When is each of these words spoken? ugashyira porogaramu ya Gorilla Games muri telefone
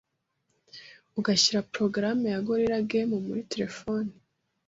ugashyira 1.19 1.65
porogaramu 1.71 2.25
ya 2.33 2.39
Gorilla 2.45 2.79
Games 2.89 3.23
muri 3.27 3.41
telefone 3.51 4.09